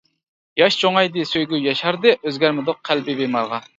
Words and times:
ياش 0.61 0.77
چوڭايدى 0.83 1.25
سۆيگۈ 1.33 1.59
ياشاردى، 1.65 2.15
ئۆزگەرمىدۇق 2.25 2.81
قەلبى 2.91 3.17
بىمارغا. 3.21 3.63